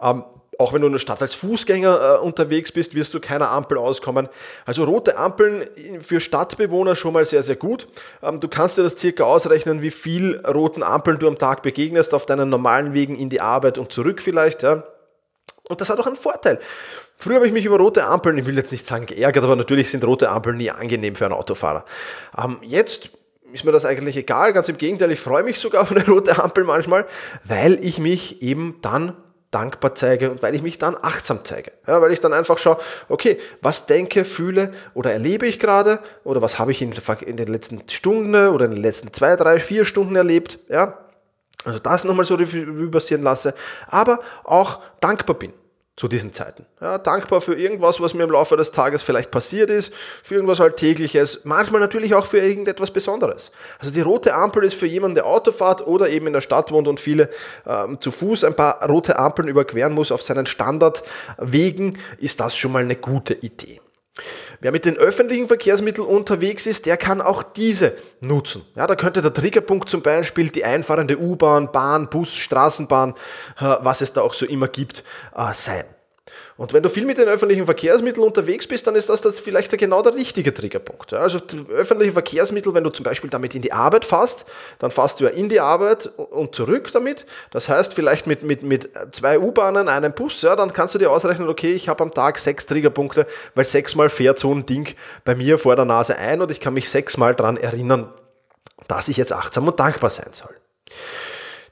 Ähm, 0.00 0.24
auch 0.58 0.72
wenn 0.72 0.80
du 0.80 0.88
in 0.88 0.92
der 0.92 0.98
Stadt 0.98 1.22
als 1.22 1.34
Fußgänger 1.34 2.00
äh, 2.00 2.18
unterwegs 2.18 2.72
bist, 2.72 2.94
wirst 2.96 3.14
du 3.14 3.20
keiner 3.20 3.50
Ampel 3.50 3.78
auskommen. 3.78 4.28
Also 4.66 4.82
rote 4.84 5.16
Ampeln 5.16 5.64
für 6.00 6.20
Stadtbewohner 6.20 6.96
schon 6.96 7.12
mal 7.12 7.24
sehr, 7.24 7.44
sehr 7.44 7.54
gut. 7.54 7.86
Ähm, 8.22 8.40
du 8.40 8.48
kannst 8.48 8.76
dir 8.76 8.82
das 8.82 8.98
circa 8.98 9.22
ausrechnen, 9.22 9.82
wie 9.82 9.92
viel 9.92 10.40
roten 10.44 10.82
Ampeln 10.82 11.20
du 11.20 11.28
am 11.28 11.38
Tag 11.38 11.62
begegnest 11.62 12.12
auf 12.12 12.26
deinen 12.26 12.48
normalen 12.48 12.92
Wegen 12.92 13.14
in 13.14 13.28
die 13.28 13.40
Arbeit 13.40 13.78
und 13.78 13.92
zurück 13.92 14.20
vielleicht. 14.20 14.64
Ja. 14.64 14.82
Und 15.68 15.80
das 15.80 15.90
hat 15.90 16.00
auch 16.00 16.06
einen 16.06 16.16
Vorteil. 16.16 16.58
Früher 17.16 17.36
habe 17.36 17.46
ich 17.46 17.52
mich 17.52 17.64
über 17.64 17.78
rote 17.78 18.04
Ampeln, 18.04 18.38
ich 18.38 18.46
will 18.46 18.56
jetzt 18.56 18.72
nicht 18.72 18.86
sagen 18.86 19.06
geärgert, 19.06 19.44
aber 19.44 19.56
natürlich 19.56 19.90
sind 19.90 20.04
rote 20.04 20.28
Ampeln 20.28 20.56
nie 20.56 20.70
angenehm 20.70 21.14
für 21.14 21.24
einen 21.24 21.34
Autofahrer. 21.34 21.84
Ähm, 22.36 22.58
jetzt 22.62 23.10
ist 23.52 23.64
mir 23.64 23.72
das 23.72 23.84
eigentlich 23.84 24.16
egal. 24.16 24.52
Ganz 24.52 24.68
im 24.68 24.78
Gegenteil, 24.78 25.10
ich 25.10 25.20
freue 25.20 25.42
mich 25.42 25.58
sogar 25.58 25.82
auf 25.82 25.90
eine 25.90 26.06
rote 26.06 26.42
Ampel 26.42 26.64
manchmal, 26.64 27.06
weil 27.44 27.84
ich 27.84 27.98
mich 27.98 28.42
eben 28.42 28.78
dann 28.82 29.16
dankbar 29.50 29.94
zeige 29.94 30.30
und 30.30 30.42
weil 30.42 30.54
ich 30.54 30.62
mich 30.62 30.78
dann 30.78 30.96
achtsam 31.00 31.40
zeige. 31.44 31.72
Ja, 31.86 32.02
weil 32.02 32.12
ich 32.12 32.20
dann 32.20 32.34
einfach 32.34 32.58
schaue, 32.58 32.78
okay, 33.08 33.38
was 33.62 33.86
denke, 33.86 34.24
fühle 34.24 34.72
oder 34.92 35.12
erlebe 35.12 35.46
ich 35.46 35.58
gerade 35.58 36.00
oder 36.24 36.42
was 36.42 36.58
habe 36.58 36.72
ich 36.72 36.82
in, 36.82 36.92
den 37.36 37.48
letzten 37.48 37.88
Stunden 37.88 38.48
oder 38.48 38.66
in 38.66 38.72
den 38.72 38.82
letzten 38.82 39.12
zwei, 39.12 39.36
drei, 39.36 39.58
vier 39.58 39.86
Stunden 39.86 40.16
erlebt. 40.16 40.58
Ja, 40.68 40.98
also 41.64 41.78
das 41.78 42.04
nochmal 42.04 42.26
so 42.26 42.34
rüber 42.34 42.98
passieren 42.98 43.22
lasse, 43.22 43.54
aber 43.88 44.20
auch 44.44 44.80
dankbar 45.00 45.38
bin 45.38 45.52
zu 45.98 46.06
diesen 46.06 46.32
Zeiten. 46.32 46.64
Ja, 46.80 46.96
dankbar 46.96 47.40
für 47.40 47.56
irgendwas, 47.56 48.00
was 48.00 48.14
mir 48.14 48.22
im 48.22 48.30
Laufe 48.30 48.56
des 48.56 48.70
Tages 48.70 49.02
vielleicht 49.02 49.32
passiert 49.32 49.68
ist, 49.68 49.92
für 49.92 50.36
irgendwas 50.36 50.60
Alltägliches, 50.60 51.40
manchmal 51.42 51.80
natürlich 51.80 52.14
auch 52.14 52.24
für 52.24 52.38
irgendetwas 52.38 52.92
Besonderes. 52.92 53.50
Also 53.80 53.92
die 53.92 54.00
rote 54.00 54.32
Ampel 54.32 54.62
ist 54.62 54.74
für 54.74 54.86
jemanden, 54.86 55.16
der 55.16 55.26
Auto 55.26 55.50
fährt 55.50 55.84
oder 55.84 56.08
eben 56.08 56.28
in 56.28 56.34
der 56.34 56.40
Stadt 56.40 56.70
wohnt 56.70 56.86
und 56.86 57.00
viele 57.00 57.28
ähm, 57.66 57.98
zu 57.98 58.12
Fuß 58.12 58.44
ein 58.44 58.54
paar 58.54 58.88
rote 58.88 59.18
Ampeln 59.18 59.48
überqueren 59.48 59.92
muss 59.92 60.12
auf 60.12 60.22
seinen 60.22 60.46
Standardwegen, 60.46 61.98
ist 62.18 62.38
das 62.38 62.56
schon 62.56 62.70
mal 62.70 62.82
eine 62.82 62.94
gute 62.94 63.34
Idee. 63.34 63.80
Wer 64.60 64.72
mit 64.72 64.84
den 64.84 64.96
öffentlichen 64.96 65.46
Verkehrsmitteln 65.46 66.06
unterwegs 66.06 66.66
ist, 66.66 66.86
der 66.86 66.96
kann 66.96 67.20
auch 67.20 67.44
diese 67.44 67.94
nutzen. 68.20 68.64
Ja, 68.74 68.88
da 68.88 68.96
könnte 68.96 69.22
der 69.22 69.32
Triggerpunkt 69.32 69.88
zum 69.88 70.02
Beispiel 70.02 70.48
die 70.48 70.64
einfahrende 70.64 71.18
U-Bahn, 71.18 71.70
Bahn, 71.70 72.10
Bus, 72.10 72.34
Straßenbahn, 72.34 73.14
äh, 73.60 73.76
was 73.80 74.00
es 74.00 74.12
da 74.12 74.22
auch 74.22 74.34
so 74.34 74.46
immer 74.46 74.66
gibt, 74.66 75.04
äh, 75.36 75.54
sein. 75.54 75.84
Und 76.56 76.72
wenn 76.72 76.82
du 76.82 76.88
viel 76.88 77.04
mit 77.04 77.18
den 77.18 77.28
öffentlichen 77.28 77.64
Verkehrsmitteln 77.64 78.26
unterwegs 78.26 78.66
bist, 78.66 78.86
dann 78.86 78.94
ist 78.96 79.08
das, 79.08 79.20
das 79.20 79.38
vielleicht 79.38 79.76
genau 79.78 80.02
der 80.02 80.14
richtige 80.14 80.52
Triggerpunkt. 80.52 81.12
Also 81.12 81.38
öffentliche 81.72 82.12
Verkehrsmittel, 82.12 82.74
wenn 82.74 82.84
du 82.84 82.90
zum 82.90 83.04
Beispiel 83.04 83.30
damit 83.30 83.54
in 83.54 83.62
die 83.62 83.72
Arbeit 83.72 84.04
fährst, 84.04 84.46
dann 84.78 84.90
fährst 84.90 85.20
du 85.20 85.24
ja 85.24 85.30
in 85.30 85.48
die 85.48 85.60
Arbeit 85.60 86.06
und 86.16 86.54
zurück 86.54 86.90
damit. 86.92 87.26
Das 87.50 87.68
heißt, 87.68 87.94
vielleicht 87.94 88.26
mit, 88.26 88.42
mit, 88.42 88.62
mit 88.62 88.90
zwei 89.12 89.38
U-Bahnen, 89.38 89.88
einem 89.88 90.12
Bus, 90.12 90.42
ja, 90.42 90.56
dann 90.56 90.72
kannst 90.72 90.94
du 90.94 90.98
dir 90.98 91.10
ausrechnen, 91.10 91.48
okay, 91.48 91.72
ich 91.72 91.88
habe 91.88 92.02
am 92.02 92.12
Tag 92.12 92.38
sechs 92.38 92.66
Triggerpunkte, 92.66 93.26
weil 93.54 93.64
sechsmal 93.64 94.08
fährt 94.08 94.38
so 94.38 94.52
ein 94.54 94.66
Ding 94.66 94.94
bei 95.24 95.34
mir 95.34 95.58
vor 95.58 95.76
der 95.76 95.84
Nase 95.84 96.16
ein 96.16 96.42
und 96.42 96.50
ich 96.50 96.60
kann 96.60 96.74
mich 96.74 96.90
sechsmal 96.90 97.34
daran 97.34 97.56
erinnern, 97.56 98.12
dass 98.88 99.08
ich 99.08 99.16
jetzt 99.16 99.32
achtsam 99.32 99.68
und 99.68 99.78
dankbar 99.78 100.10
sein 100.10 100.30
soll. 100.32 100.54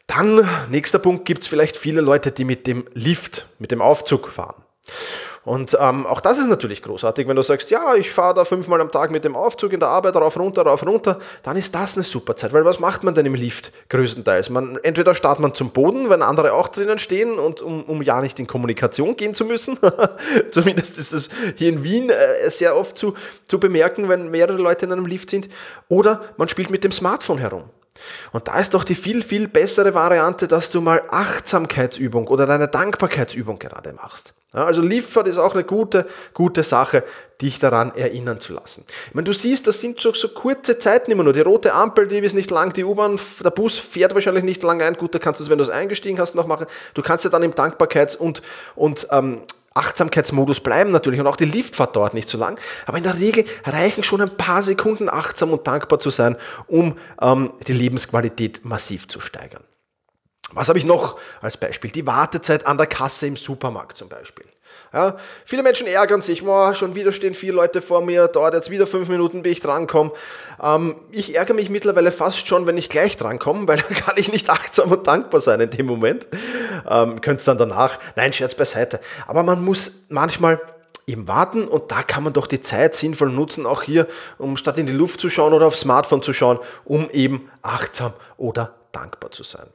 Dann, 0.06 0.48
nächster 0.70 0.98
Punkt, 0.98 1.24
gibt 1.24 1.42
es 1.42 1.48
vielleicht 1.48 1.76
viele 1.76 2.00
Leute, 2.00 2.30
die 2.30 2.44
mit 2.44 2.66
dem 2.66 2.86
Lift, 2.94 3.46
mit 3.58 3.72
dem 3.72 3.80
Aufzug 3.82 4.28
fahren. 4.28 4.62
Und 5.46 5.78
ähm, 5.80 6.06
auch 6.06 6.20
das 6.20 6.40
ist 6.40 6.48
natürlich 6.48 6.82
großartig, 6.82 7.28
wenn 7.28 7.36
du 7.36 7.42
sagst, 7.42 7.70
ja, 7.70 7.94
ich 7.94 8.10
fahre 8.10 8.34
da 8.34 8.44
fünfmal 8.44 8.80
am 8.80 8.90
Tag 8.90 9.12
mit 9.12 9.24
dem 9.24 9.36
Aufzug 9.36 9.72
in 9.72 9.78
der 9.78 9.88
Arbeit 9.88 10.16
rauf, 10.16 10.36
runter, 10.36 10.62
rauf, 10.62 10.84
runter, 10.84 11.20
dann 11.44 11.56
ist 11.56 11.72
das 11.72 11.96
eine 11.96 12.02
super 12.02 12.34
Zeit, 12.34 12.52
weil 12.52 12.64
was 12.64 12.80
macht 12.80 13.04
man 13.04 13.14
denn 13.14 13.26
im 13.26 13.36
Lift 13.36 13.70
größtenteils? 13.88 14.50
Man, 14.50 14.76
entweder 14.82 15.14
startet 15.14 15.42
man 15.42 15.54
zum 15.54 15.70
Boden, 15.70 16.10
wenn 16.10 16.22
andere 16.22 16.52
auch 16.52 16.66
drinnen 16.66 16.98
stehen 16.98 17.38
und 17.38 17.62
um, 17.62 17.84
um 17.84 18.02
ja 18.02 18.20
nicht 18.20 18.40
in 18.40 18.48
Kommunikation 18.48 19.14
gehen 19.16 19.34
zu 19.34 19.44
müssen, 19.44 19.78
zumindest 20.50 20.98
ist 20.98 21.12
es 21.12 21.30
hier 21.54 21.68
in 21.68 21.84
Wien 21.84 22.10
äh, 22.10 22.50
sehr 22.50 22.76
oft 22.76 22.98
zu, 22.98 23.14
zu 23.46 23.60
bemerken, 23.60 24.08
wenn 24.08 24.28
mehrere 24.32 24.60
Leute 24.60 24.86
in 24.86 24.92
einem 24.92 25.06
Lift 25.06 25.30
sind, 25.30 25.48
oder 25.88 26.22
man 26.38 26.48
spielt 26.48 26.70
mit 26.70 26.82
dem 26.82 26.90
Smartphone 26.90 27.38
herum. 27.38 27.70
Und 28.32 28.48
da 28.48 28.58
ist 28.58 28.74
doch 28.74 28.84
die 28.84 28.94
viel, 28.94 29.22
viel 29.22 29.48
bessere 29.48 29.94
Variante, 29.94 30.48
dass 30.48 30.70
du 30.70 30.80
mal 30.80 31.02
Achtsamkeitsübung 31.08 32.28
oder 32.28 32.46
deine 32.46 32.68
Dankbarkeitsübung 32.68 33.58
gerade 33.58 33.92
machst. 33.92 34.34
Ja, 34.54 34.64
also 34.64 34.80
Liefert 34.80 35.28
ist 35.28 35.36
auch 35.36 35.54
eine 35.54 35.64
gute, 35.64 36.06
gute 36.32 36.62
Sache, 36.62 37.04
dich 37.42 37.58
daran 37.58 37.94
erinnern 37.94 38.40
zu 38.40 38.54
lassen. 38.54 38.86
Ich 39.08 39.14
meine, 39.14 39.26
du 39.26 39.34
siehst, 39.34 39.66
das 39.66 39.80
sind 39.80 40.00
so, 40.00 40.14
so 40.14 40.28
kurze 40.28 40.78
Zeiten 40.78 41.10
immer 41.10 41.24
nur. 41.24 41.34
Die 41.34 41.40
rote 41.40 41.74
Ampel, 41.74 42.08
die 42.08 42.18
ist 42.18 42.34
nicht 42.34 42.50
lang, 42.50 42.72
die 42.72 42.84
U-Bahn, 42.84 43.20
der 43.44 43.50
Bus 43.50 43.78
fährt 43.78 44.14
wahrscheinlich 44.14 44.44
nicht 44.44 44.62
lang 44.62 44.80
ein. 44.80 44.94
Gut, 44.94 45.14
da 45.14 45.18
kannst 45.18 45.40
du 45.40 45.44
es, 45.44 45.50
wenn 45.50 45.58
du 45.58 45.64
es 45.64 45.70
eingestiegen 45.70 46.18
hast, 46.18 46.34
noch 46.34 46.46
machen. 46.46 46.66
Du 46.94 47.02
kannst 47.02 47.24
ja 47.24 47.30
dann 47.30 47.42
im 47.42 47.52
Dankbarkeits- 47.52 48.16
und, 48.16 48.40
und 48.74 49.08
ähm, 49.10 49.42
Achtsamkeitsmodus 49.76 50.60
bleiben 50.60 50.90
natürlich 50.90 51.20
und 51.20 51.26
auch 51.26 51.36
die 51.36 51.44
Liftfahrt 51.44 51.96
dauert 51.96 52.14
nicht 52.14 52.28
so 52.28 52.38
lang. 52.38 52.58
Aber 52.86 52.98
in 52.98 53.04
der 53.04 53.18
Regel 53.18 53.44
reichen 53.64 54.04
schon 54.04 54.20
ein 54.20 54.36
paar 54.36 54.62
Sekunden 54.62 55.08
achtsam 55.08 55.52
und 55.52 55.66
dankbar 55.66 55.98
zu 55.98 56.10
sein, 56.10 56.36
um 56.66 56.98
ähm, 57.20 57.52
die 57.66 57.72
Lebensqualität 57.72 58.64
massiv 58.64 59.08
zu 59.08 59.20
steigern. 59.20 59.64
Was 60.52 60.68
habe 60.68 60.78
ich 60.78 60.84
noch 60.84 61.18
als 61.40 61.56
Beispiel? 61.56 61.90
Die 61.90 62.06
Wartezeit 62.06 62.66
an 62.66 62.78
der 62.78 62.86
Kasse 62.86 63.26
im 63.26 63.36
Supermarkt 63.36 63.96
zum 63.96 64.08
Beispiel. 64.08 64.46
Ja, 64.92 65.16
viele 65.44 65.62
Menschen 65.62 65.86
ärgern 65.86 66.22
sich, 66.22 66.44
boah, 66.44 66.74
schon 66.74 66.94
wieder 66.94 67.12
stehen 67.12 67.34
vier 67.34 67.52
Leute 67.52 67.82
vor 67.82 68.00
mir, 68.00 68.28
dauert 68.28 68.54
jetzt 68.54 68.70
wieder 68.70 68.86
fünf 68.86 69.08
Minuten, 69.08 69.42
bis 69.42 69.52
ich 69.52 69.60
drankomme. 69.60 70.12
Ähm, 70.62 70.96
ich 71.10 71.34
ärgere 71.34 71.54
mich 71.54 71.70
mittlerweile 71.70 72.12
fast 72.12 72.46
schon, 72.46 72.66
wenn 72.66 72.78
ich 72.78 72.88
gleich 72.88 73.16
drankomme, 73.16 73.68
weil 73.68 73.76
dann 73.88 73.96
kann 73.96 74.14
ich 74.16 74.32
nicht 74.32 74.48
achtsam 74.50 74.90
und 74.92 75.06
dankbar 75.06 75.40
sein 75.40 75.60
in 75.60 75.70
dem 75.70 75.86
Moment. 75.86 76.26
Ähm, 76.88 77.20
Könnt 77.20 77.46
dann 77.46 77.58
danach, 77.58 77.98
nein, 78.16 78.32
Scherz 78.32 78.54
beiseite. 78.54 79.00
Aber 79.26 79.42
man 79.42 79.64
muss 79.64 80.04
manchmal 80.08 80.60
eben 81.06 81.28
warten 81.28 81.68
und 81.68 81.92
da 81.92 82.02
kann 82.02 82.24
man 82.24 82.32
doch 82.32 82.46
die 82.46 82.60
Zeit 82.60 82.96
sinnvoll 82.96 83.30
nutzen, 83.30 83.66
auch 83.66 83.82
hier, 83.82 84.06
um 84.38 84.56
statt 84.56 84.78
in 84.78 84.86
die 84.86 84.92
Luft 84.92 85.20
zu 85.20 85.28
schauen 85.28 85.52
oder 85.52 85.66
aufs 85.66 85.80
Smartphone 85.80 86.22
zu 86.22 86.32
schauen, 86.32 86.58
um 86.84 87.08
eben 87.10 87.50
achtsam 87.62 88.12
oder 88.36 88.74
dankbar 88.92 89.30
zu 89.30 89.42
sein. 89.42 89.66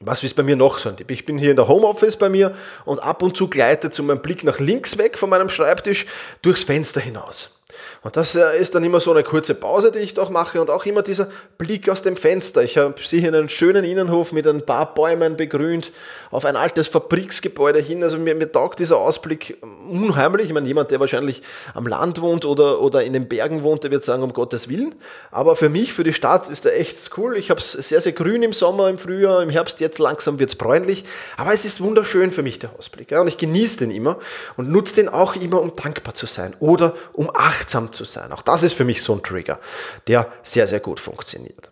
Was 0.00 0.22
ist 0.22 0.34
bei 0.34 0.42
mir 0.42 0.56
noch 0.56 0.78
so 0.78 0.90
ein 0.90 0.96
Tipp? 0.96 1.10
Ich 1.10 1.24
bin 1.24 1.38
hier 1.38 1.50
in 1.50 1.56
der 1.56 1.68
Homeoffice 1.68 2.16
bei 2.16 2.28
mir 2.28 2.54
und 2.84 2.98
ab 2.98 3.22
und 3.22 3.36
zu 3.36 3.48
gleitet 3.48 3.94
so 3.94 4.02
mein 4.02 4.20
Blick 4.20 4.44
nach 4.44 4.58
links 4.58 4.98
weg 4.98 5.16
von 5.16 5.30
meinem 5.30 5.48
Schreibtisch 5.48 6.06
durchs 6.42 6.64
Fenster 6.64 7.00
hinaus. 7.00 7.55
Und 8.02 8.16
das 8.16 8.34
äh, 8.34 8.58
ist 8.58 8.74
dann 8.74 8.84
immer 8.84 9.00
so 9.00 9.12
eine 9.12 9.22
kurze 9.22 9.54
Pause, 9.54 9.92
die 9.92 9.98
ich 10.00 10.14
doch 10.14 10.30
mache 10.30 10.60
und 10.60 10.70
auch 10.70 10.84
immer 10.86 11.02
dieser 11.02 11.28
Blick 11.58 11.88
aus 11.88 12.02
dem 12.02 12.16
Fenster. 12.16 12.62
Ich 12.62 12.72
sehe 12.72 13.20
hier 13.20 13.28
einen 13.28 13.48
schönen 13.48 13.84
Innenhof 13.84 14.32
mit 14.32 14.46
ein 14.46 14.64
paar 14.64 14.94
Bäumen 14.94 15.36
begrünt 15.36 15.92
auf 16.30 16.44
ein 16.44 16.56
altes 16.56 16.88
Fabriksgebäude 16.88 17.78
hin. 17.78 18.02
Also 18.02 18.18
mir, 18.18 18.34
mir 18.34 18.50
taugt 18.50 18.78
dieser 18.78 18.96
Ausblick 18.96 19.58
unheimlich. 19.90 20.46
Ich 20.46 20.52
meine, 20.52 20.66
jemand, 20.66 20.90
der 20.90 21.00
wahrscheinlich 21.00 21.42
am 21.74 21.86
Land 21.86 22.20
wohnt 22.20 22.44
oder, 22.44 22.80
oder 22.80 23.04
in 23.04 23.12
den 23.12 23.28
Bergen 23.28 23.62
wohnt, 23.62 23.84
der 23.84 23.90
wird 23.90 24.04
sagen, 24.04 24.22
um 24.22 24.32
Gottes 24.32 24.68
Willen. 24.68 24.94
Aber 25.30 25.56
für 25.56 25.68
mich, 25.68 25.92
für 25.92 26.04
die 26.04 26.12
Stadt 26.12 26.50
ist 26.50 26.64
der 26.64 26.78
echt 26.78 27.10
cool. 27.16 27.36
Ich 27.36 27.50
habe 27.50 27.60
es 27.60 27.72
sehr, 27.72 28.00
sehr 28.00 28.12
grün 28.12 28.42
im 28.42 28.52
Sommer, 28.52 28.88
im 28.88 28.98
Frühjahr, 28.98 29.42
im 29.42 29.50
Herbst, 29.50 29.80
jetzt 29.80 29.98
langsam 29.98 30.38
wird 30.38 30.50
es 30.50 30.56
bräunlich. 30.56 31.04
Aber 31.36 31.52
es 31.52 31.64
ist 31.64 31.80
wunderschön 31.80 32.30
für 32.30 32.42
mich, 32.42 32.58
der 32.58 32.70
Ausblick. 32.78 33.12
Und 33.12 33.28
ich 33.28 33.38
genieße 33.38 33.78
den 33.78 33.90
immer 33.90 34.18
und 34.56 34.70
nutze 34.70 34.96
den 34.96 35.08
auch 35.08 35.36
immer, 35.36 35.60
um 35.60 35.74
dankbar 35.74 36.14
zu 36.14 36.26
sein 36.26 36.54
oder 36.60 36.94
um 37.12 37.30
achtsam 37.34 37.65
zu 37.92 38.04
sein. 38.04 38.32
Auch 38.32 38.42
das 38.42 38.62
ist 38.62 38.74
für 38.74 38.84
mich 38.84 39.02
so 39.02 39.14
ein 39.14 39.22
Trigger, 39.22 39.60
der 40.06 40.30
sehr, 40.42 40.66
sehr 40.66 40.80
gut 40.80 41.00
funktioniert. 41.00 41.70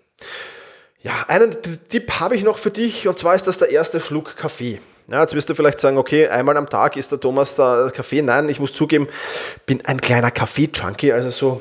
Ja, 1.02 1.12
einen 1.28 1.56
Tipp 1.88 2.18
habe 2.20 2.34
ich 2.36 2.42
noch 2.42 2.58
für 2.58 2.70
dich 2.70 3.06
und 3.06 3.18
zwar 3.18 3.34
ist 3.34 3.46
das 3.46 3.58
der 3.58 3.70
erste 3.70 4.00
Schluck 4.00 4.36
Kaffee. 4.36 4.80
Ja, 5.06 5.20
jetzt 5.20 5.34
wirst 5.34 5.50
du 5.50 5.54
vielleicht 5.54 5.80
sagen, 5.80 5.98
okay, 5.98 6.28
einmal 6.28 6.56
am 6.56 6.68
Tag 6.68 6.96
ist 6.96 7.12
der 7.12 7.20
Thomas 7.20 7.56
da 7.56 7.90
Kaffee. 7.92 8.22
Nein, 8.22 8.48
ich 8.48 8.58
muss 8.58 8.72
zugeben, 8.72 9.06
bin 9.66 9.84
ein 9.84 10.00
kleiner 10.00 10.30
Kaffee-Junkie, 10.30 11.12
also 11.12 11.30
so 11.30 11.60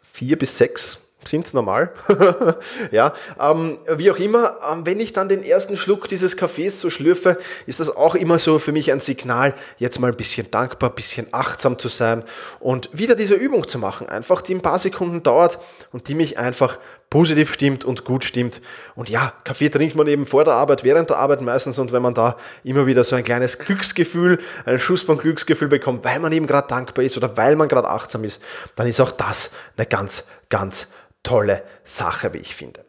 vier 0.00 0.38
bis 0.38 0.56
sechs 0.56 0.98
sind 1.28 1.46
es 1.46 1.52
normal. 1.52 1.92
ja, 2.90 3.12
ähm, 3.40 3.78
wie 3.96 4.10
auch 4.10 4.16
immer, 4.16 4.56
ähm, 4.72 4.86
wenn 4.86 5.00
ich 5.00 5.12
dann 5.12 5.28
den 5.28 5.42
ersten 5.42 5.76
Schluck 5.76 6.08
dieses 6.08 6.36
Kaffees 6.36 6.80
so 6.80 6.90
schlürfe, 6.90 7.38
ist 7.66 7.80
das 7.80 7.94
auch 7.94 8.14
immer 8.14 8.38
so 8.38 8.58
für 8.58 8.72
mich 8.72 8.90
ein 8.92 9.00
Signal, 9.00 9.54
jetzt 9.78 10.00
mal 10.00 10.10
ein 10.10 10.16
bisschen 10.16 10.50
dankbar, 10.50 10.90
ein 10.90 10.96
bisschen 10.96 11.28
achtsam 11.32 11.78
zu 11.78 11.88
sein 11.88 12.24
und 12.60 12.88
wieder 12.92 13.14
diese 13.14 13.34
Übung 13.34 13.68
zu 13.68 13.78
machen, 13.78 14.08
einfach 14.08 14.42
die 14.42 14.54
ein 14.54 14.62
paar 14.62 14.78
Sekunden 14.78 15.22
dauert 15.22 15.58
und 15.92 16.08
die 16.08 16.14
mich 16.14 16.38
einfach 16.38 16.78
positiv 17.10 17.52
stimmt 17.52 17.84
und 17.84 18.04
gut 18.04 18.24
stimmt. 18.24 18.60
Und 18.94 19.08
ja, 19.08 19.32
Kaffee 19.44 19.70
trinkt 19.70 19.96
man 19.96 20.06
eben 20.06 20.26
vor 20.26 20.44
der 20.44 20.54
Arbeit, 20.54 20.84
während 20.84 21.10
der 21.10 21.18
Arbeit 21.18 21.40
meistens 21.40 21.78
und 21.78 21.92
wenn 21.92 22.02
man 22.02 22.14
da 22.14 22.36
immer 22.64 22.86
wieder 22.86 23.04
so 23.04 23.16
ein 23.16 23.24
kleines 23.24 23.58
Glücksgefühl, 23.58 24.38
einen 24.66 24.78
Schuss 24.78 25.02
von 25.02 25.18
Glücksgefühl 25.18 25.68
bekommt, 25.68 26.04
weil 26.04 26.20
man 26.20 26.32
eben 26.32 26.46
gerade 26.46 26.68
dankbar 26.68 27.04
ist 27.04 27.16
oder 27.16 27.36
weil 27.36 27.56
man 27.56 27.68
gerade 27.68 27.88
achtsam 27.88 28.24
ist, 28.24 28.40
dann 28.76 28.86
ist 28.86 29.00
auch 29.00 29.10
das 29.10 29.50
eine 29.76 29.86
ganz, 29.86 30.24
ganz 30.48 30.88
tolle 31.22 31.62
Sache, 31.84 32.32
wie 32.34 32.38
ich 32.38 32.54
finde. 32.54 32.84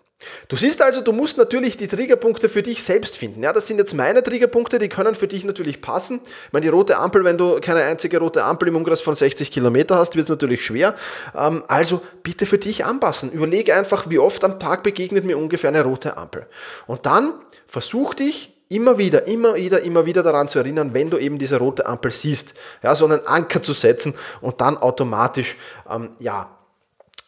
Du 0.49 0.57
siehst 0.57 0.81
also, 0.81 0.99
du 0.99 1.13
musst 1.13 1.37
natürlich 1.37 1.77
die 1.77 1.87
Triggerpunkte 1.87 2.49
für 2.49 2.61
dich 2.61 2.83
selbst 2.83 3.15
finden. 3.15 3.41
Ja, 3.41 3.53
das 3.53 3.67
sind 3.67 3.77
jetzt 3.77 3.93
meine 3.93 4.21
Triggerpunkte, 4.21 4.77
die 4.77 4.89
können 4.89 5.15
für 5.15 5.29
dich 5.29 5.45
natürlich 5.45 5.81
passen. 5.81 6.19
Ich 6.47 6.53
meine, 6.53 6.65
die 6.65 6.69
rote 6.69 6.97
Ampel, 6.97 7.23
wenn 7.23 7.37
du 7.37 7.61
keine 7.61 7.83
einzige 7.83 8.19
rote 8.19 8.43
Ampel 8.43 8.67
im 8.67 8.75
Umkreis 8.75 8.99
von 8.99 9.15
60 9.15 9.49
Kilometer 9.49 9.95
hast, 9.95 10.15
wird 10.15 10.23
es 10.25 10.29
natürlich 10.29 10.65
schwer. 10.65 10.95
Ähm, 11.37 11.63
also 11.69 12.01
bitte 12.21 12.45
für 12.45 12.57
dich 12.57 12.83
anpassen. 12.83 13.31
Überlege 13.31 13.73
einfach, 13.73 14.09
wie 14.09 14.19
oft 14.19 14.43
am 14.43 14.59
Tag 14.59 14.83
begegnet 14.83 15.23
mir 15.23 15.37
ungefähr 15.37 15.69
eine 15.69 15.83
rote 15.83 16.17
Ampel. 16.17 16.47
Und 16.85 17.05
dann 17.05 17.33
versuch 17.65 18.13
dich 18.13 18.53
immer 18.67 18.97
wieder, 18.97 19.25
immer 19.25 19.55
wieder, 19.55 19.81
immer 19.81 20.05
wieder 20.05 20.21
daran 20.21 20.49
zu 20.49 20.59
erinnern, 20.59 20.93
wenn 20.93 21.09
du 21.09 21.17
eben 21.17 21.39
diese 21.39 21.57
rote 21.57 21.85
Ampel 21.85 22.11
siehst, 22.11 22.55
ja, 22.83 22.93
so 22.93 23.05
einen 23.05 23.25
Anker 23.25 23.61
zu 23.61 23.71
setzen 23.71 24.13
und 24.41 24.59
dann 24.59 24.77
automatisch, 24.77 25.57
ähm, 25.89 26.09
ja, 26.19 26.58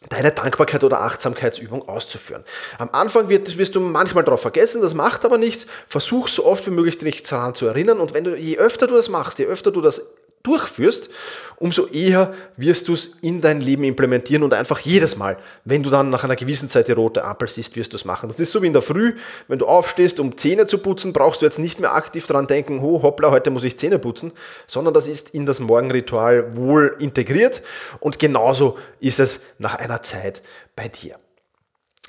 deine 0.09 0.31
Dankbarkeit 0.31 0.83
oder 0.83 1.01
Achtsamkeitsübung 1.01 1.87
auszuführen. 1.87 2.43
Am 2.79 2.89
Anfang 2.91 3.29
wird, 3.29 3.57
wirst 3.57 3.75
du 3.75 3.79
manchmal 3.79 4.23
darauf 4.23 4.41
vergessen, 4.41 4.81
das 4.81 4.93
macht 4.93 5.25
aber 5.25 5.37
nichts. 5.37 5.67
Versuch 5.87 6.27
so 6.27 6.45
oft 6.45 6.65
wie 6.65 6.71
möglich 6.71 6.97
dich 6.97 7.23
daran 7.23 7.53
zu 7.53 7.67
erinnern 7.67 7.99
und 7.99 8.13
wenn 8.13 8.23
du, 8.23 8.35
je 8.35 8.57
öfter 8.57 8.87
du 8.87 8.95
das 8.95 9.09
machst, 9.09 9.37
je 9.39 9.45
öfter 9.45 9.71
du 9.71 9.81
das 9.81 10.01
durchführst, 10.43 11.09
umso 11.57 11.87
eher 11.87 12.33
wirst 12.57 12.87
du 12.87 12.93
es 12.93 13.17
in 13.21 13.41
dein 13.41 13.61
Leben 13.61 13.83
implementieren 13.83 14.43
und 14.43 14.53
einfach 14.53 14.79
jedes 14.79 15.15
Mal, 15.15 15.37
wenn 15.65 15.83
du 15.83 15.89
dann 15.89 16.09
nach 16.09 16.23
einer 16.23 16.35
gewissen 16.35 16.69
Zeit 16.69 16.87
die 16.87 16.93
rote 16.93 17.23
Ampel 17.23 17.47
siehst, 17.47 17.75
wirst 17.75 17.93
du 17.93 17.97
es 17.97 18.05
machen. 18.05 18.29
Das 18.29 18.39
ist 18.39 18.51
so 18.51 18.61
wie 18.61 18.67
in 18.67 18.73
der 18.73 18.81
Früh, 18.81 19.15
wenn 19.47 19.59
du 19.59 19.67
aufstehst, 19.67 20.19
um 20.19 20.37
Zähne 20.37 20.65
zu 20.65 20.79
putzen, 20.79 21.13
brauchst 21.13 21.41
du 21.41 21.45
jetzt 21.45 21.59
nicht 21.59 21.79
mehr 21.79 21.93
aktiv 21.93 22.25
daran 22.27 22.47
denken, 22.47 22.79
oh 22.81 23.03
hoppla, 23.03 23.31
heute 23.31 23.51
muss 23.51 23.63
ich 23.63 23.77
Zähne 23.77 23.99
putzen, 23.99 24.31
sondern 24.67 24.93
das 24.93 25.07
ist 25.07 25.29
in 25.33 25.45
das 25.45 25.59
Morgenritual 25.59 26.55
wohl 26.55 26.95
integriert 26.99 27.61
und 27.99 28.19
genauso 28.19 28.77
ist 28.99 29.19
es 29.19 29.41
nach 29.57 29.75
einer 29.75 30.01
Zeit 30.01 30.41
bei 30.75 30.87
dir. 30.87 31.17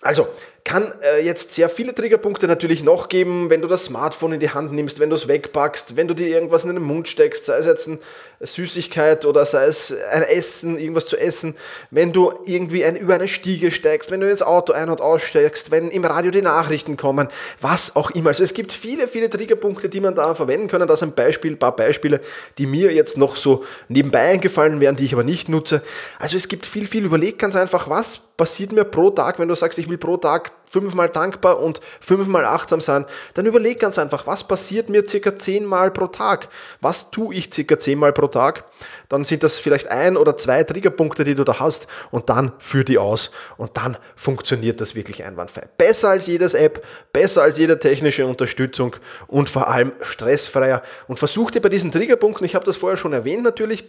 Also, 0.03 0.27
kann 0.65 0.93
äh, 1.03 1.25
jetzt 1.25 1.53
sehr 1.53 1.69
viele 1.69 1.95
Triggerpunkte 1.95 2.47
natürlich 2.47 2.83
noch 2.83 3.09
geben, 3.09 3.51
wenn 3.51 3.63
du 3.63 3.69
das 3.69 3.87
Smartphone 3.87 4.35
in 4.35 4.41
die 4.41 4.51
Hand 4.51 4.73
nimmst, 4.73 5.01
wenn 5.01 5.11
du 5.11 5.17
es 5.17 5.27
wegpackst, 5.27 5.97
wenn 5.97 6.09
du 6.09 6.15
dir 6.15 6.29
irgendwas 6.29 6.65
in 6.65 6.75
den 6.75 6.83
Mund 6.83 7.09
steckst, 7.09 7.47
sei 7.47 7.57
es 7.59 7.67
jetzt 7.67 7.89
eine 7.89 7.99
Süßigkeit 8.43 9.25
oder 9.25 9.47
sei 9.47 9.67
es 9.67 9.95
ein 10.11 10.23
Essen, 10.23 10.79
irgendwas 10.79 11.07
zu 11.07 11.17
essen, 11.17 11.55
wenn 11.91 12.13
du 12.13 12.33
irgendwie 12.45 12.85
ein, 12.85 12.97
über 12.97 13.15
eine 13.15 13.29
Stiege 13.29 13.71
steigst, 13.71 14.11
wenn 14.11 14.21
du 14.21 14.29
ins 14.29 14.43
Auto 14.43 14.73
ein- 14.73 14.91
und 14.91 15.01
aussteigst, 15.01 15.71
wenn 15.71 15.91
im 15.91 16.05
Radio 16.05 16.31
die 16.31 16.43
Nachrichten 16.43 16.97
kommen, 16.97 17.29
was 17.61 17.95
auch 17.95 18.11
immer. 18.11 18.31
Also 18.31 18.43
es 18.43 18.55
gibt 18.55 18.73
viele, 18.73 19.07
viele 19.09 19.31
Triggerpunkte, 19.31 19.89
die 19.89 20.01
man 20.01 20.15
da 20.15 20.35
verwenden 20.35 20.69
kann. 20.69 20.87
Das 20.87 21.03
ein 21.03 21.15
Beispiel, 21.15 21.53
ein 21.53 21.59
paar 21.59 21.77
Beispiele, 21.77 22.21
die 22.59 22.67
mir 22.67 22.93
jetzt 22.93 23.17
noch 23.17 23.37
so 23.37 23.65
nebenbei 23.89 24.21
eingefallen 24.21 24.81
wären, 24.81 24.97
die 24.97 25.05
ich 25.05 25.13
aber 25.13 25.25
nicht 25.25 25.49
nutze. 25.49 25.83
Also 26.19 26.37
es 26.37 26.49
gibt 26.49 26.67
viel, 26.67 26.87
viel. 26.87 27.05
Überleg 27.05 27.39
ganz 27.39 27.57
einfach, 27.57 27.89
was 27.89 28.19
passiert 28.37 28.73
mir 28.73 28.85
pro 28.85 29.11
Tag, 29.11 29.39
wenn 29.39 29.49
du 29.49 29.55
sagst, 29.55 29.79
ich 29.79 29.89
will 29.89 29.99
pro 29.99 30.17
Tag 30.17 30.53
fünfmal 30.73 31.11
dankbar 31.11 31.61
und 31.61 31.81
fünfmal 32.01 32.47
achtsam 32.47 32.81
sein, 32.81 33.05
dann 33.35 33.45
überleg 33.45 33.79
ganz 33.79 33.99
einfach, 33.99 34.27
was 34.27 34.45
passiert 34.45 34.89
mir 34.89 35.07
circa 35.07 35.37
zehnmal 35.37 35.91
pro 35.91 36.07
Tag? 36.07 36.49
Was 36.81 37.11
tue 37.11 37.35
ich 37.35 37.53
circa 37.53 37.79
zehnmal 37.79 38.13
pro 38.13 38.27
Tag? 38.27 38.65
Dann 39.11 39.27
sind 39.27 39.43
das 39.43 39.59
vielleicht 39.59 39.89
ein 39.89 40.17
oder 40.17 40.37
zwei 40.37 40.65
Triggerpunkte, 40.65 41.25
die 41.25 41.35
du 41.35 41.45
da 41.45 41.61
hast 41.61 41.87
und 42.11 42.31
dann 42.31 42.53
führ 42.59 42.85
die 42.85 42.97
aus 42.97 43.31
und 43.59 43.77
dann 43.77 43.99
funktioniert 44.17 44.81
das 44.81 44.95
wirklich 44.95 45.25
einwandfrei. 45.25 45.69
Besser 45.77 46.09
als 46.09 46.27
jedes 46.27 46.55
App, 46.55 46.85
besser 47.13 47.43
als 47.43 47.59
jede 47.59 47.79
technische 47.79 48.27
Unterstützung 48.27 48.97
und 49.27 49.51
vor 49.51 49.69
allem 49.69 49.93
stressfreier. 50.01 50.83
Und 51.07 51.19
versuch 51.19 51.51
dir 51.51 51.61
bei 51.61 51.69
diesen 51.69 51.93
Triggerpunkten, 51.93 52.47
ich 52.47 52.55
habe 52.55 52.65
das 52.65 52.79
vorher 52.79 52.97
schon 52.97 53.13
erwähnt 53.13 53.43
natürlich, 53.43 53.85